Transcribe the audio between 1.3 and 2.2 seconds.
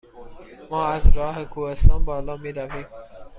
کوهستان